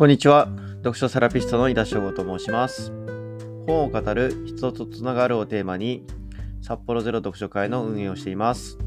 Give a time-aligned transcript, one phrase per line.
[0.00, 0.48] こんにちは。
[0.78, 2.90] 読書セラピストの井田翔吾と申します。
[3.66, 6.06] 本を語る人とつながるをテーマに、
[6.62, 8.78] 札幌ゼロ読書会の運営をしています。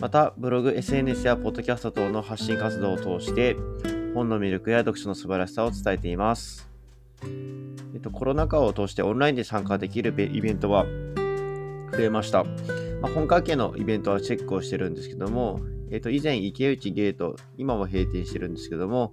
[0.00, 3.56] また、ブログ、SNS やポッドキャスト等の発信活動を通して、
[4.14, 6.70] 本の魅力や読書の素晴らしさを伝えています。
[7.92, 10.86] えっと、コロナ禍を通してオンラインで参加できるイベントは
[11.90, 12.44] 増えました。
[13.02, 15.58] まあ、本関係のイベントはチェックをしてるんですけども、
[15.90, 19.12] えっと、以前池内ゲート、今も閉店してるんですけども、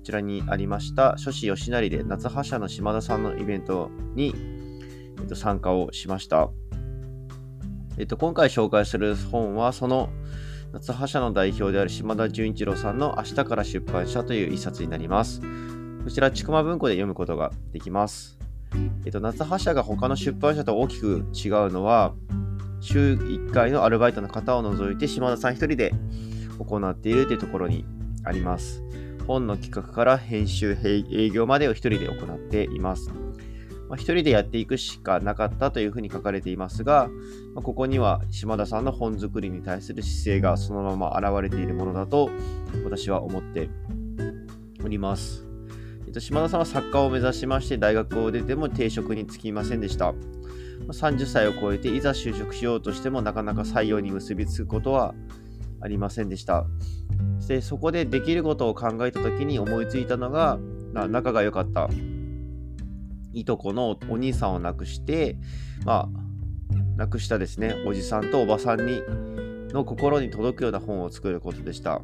[0.00, 4.34] こちらにありました、書士吉成で夏葉社の島田さんのイベントに、
[5.18, 6.48] えっと、参加をしました。
[7.98, 10.08] えっと、今回紹介する本は、その
[10.72, 15.42] 夏葉社の代表である島田純一郎さんの明日から出版社という一冊になります。
[16.02, 18.38] こちら、ちくま文庫で読むことができます。
[19.04, 22.14] えっと、夏葉社が他の出版社と大きく違うのは、
[22.80, 25.92] 週1回のアルバイトの方を除いて島田さん一人で
[26.58, 27.84] 行っているというところに
[28.24, 28.82] あります。
[29.30, 33.10] 本の企画から編集、営業までを一人で行っています。
[33.88, 37.08] まあ、一人でやっていくしかなかったというふうに書かれていますが、
[37.54, 42.28] ま、ここには島田さんの本作りに対する姿勢がそのまま現れているものだと
[42.84, 43.70] 私は思って
[44.84, 45.46] おります。
[46.06, 50.12] えっと、島田さんは作家を目指しまして大学を出ても定職に就きませんでした。
[50.88, 55.14] 30歳を超えていざ就職しようとしてもなかなか採用に結びつくことは
[55.80, 56.66] ありませんでした。
[57.38, 60.58] そしてそこでできることを考えた時に思いついたのが
[60.92, 61.88] 仲が良かった
[63.32, 65.36] いとこのお兄さんを亡くして
[65.84, 66.20] まあ
[66.96, 69.02] 亡くしたですねおじさんとおばさんに
[69.72, 72.02] の心に届くような本を作ることでした。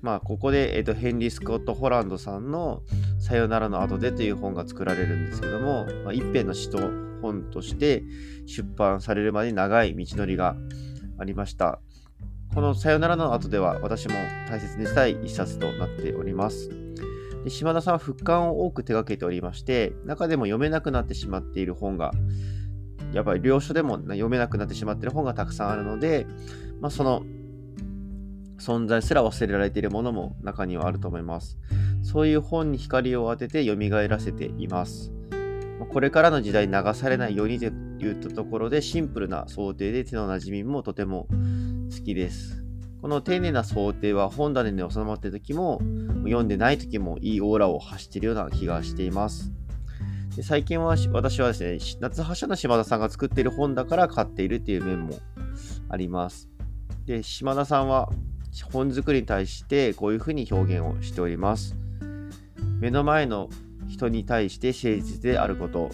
[0.00, 2.82] まあここで、えーと、ヘンリー・スコット・ホランドさんの
[3.20, 6.78] 「さよならの後で」という本が作られるんですけども、まあ、一編の詩と
[7.20, 8.02] 本として
[8.46, 10.56] 出版されるまで長い道のりが
[11.18, 11.80] ありました。
[12.54, 14.14] このさよならの後では私も
[14.48, 16.68] 大切にしたい一冊となっております。
[17.44, 22.10] で島田さんは復刊を多く手掛けておりまして、中でも読めなくなってしまっている本が、
[23.12, 26.26] やっぱり領書でも読めなくなってしまっている本がたくさんあるので、
[26.80, 27.22] まあ、その
[28.58, 31.56] 存在すら忘れられているものも中にはあると思います。
[32.02, 33.76] そういう本に光を当てて蘇
[34.08, 35.12] らせています。
[35.88, 41.26] これからの時代流されないようにといったところでシンプルな想定で手の馴染みもとても
[41.90, 42.64] 好きです。
[43.02, 45.80] この丁寧な想定は本棚に収まっている時も
[46.24, 49.52] 読んでない時もいいオーラを発しているような気がしています。
[50.36, 55.18] で最近は私はですね、夏葉社の島田さんが作っている本だから買っているっていう面も
[55.88, 56.48] あります。
[57.06, 58.08] で、島田さんは
[58.72, 61.76] 本作りに対してこういうふうに表現をしております。
[62.78, 63.48] 目の前の
[63.88, 65.90] 人に対して誠実であること、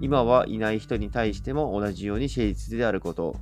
[0.00, 3.36] 今はいない人に対しても同じように誠実であること、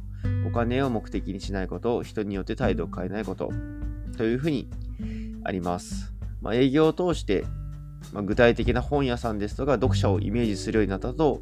[0.47, 3.51] お金を目的にしないこと、人によって態度を変えないこと、
[4.17, 4.69] というふうに
[5.45, 6.13] あります。
[6.41, 7.45] まあ、営業を通して、
[8.13, 11.41] まあ、具体的な本屋さんですとか読者をイメージするようになったと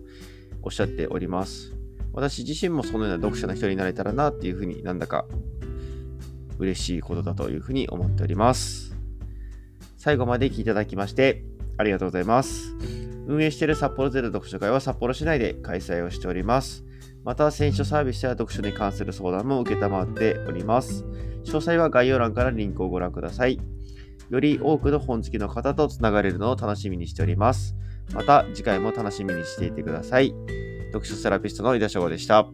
[0.62, 1.72] おっしゃっております。
[2.12, 5.26] 私自身もそのような読者の人になれたらなっていうふうになんだか
[6.58, 8.96] 嬉しいことだというふうに思っております。
[9.96, 11.44] 最後まで聞いていただきまして
[11.76, 12.74] ありがとうございます。
[13.26, 16.84] 運営している札幌ゼロ読書会は札幌市内で開催をしております。
[17.24, 21.04] また、選書サービスや読書に関する相談も受けたまっております。
[21.44, 23.58] 詳細は概要欄からリンクをご覧ください。
[24.30, 27.76] より多くの本好きの方とつながれるのを楽しみにしております。
[28.14, 30.34] また、次回も楽しみにしていてください。
[30.92, 32.46] 読書セラピストの井田翔吾でした。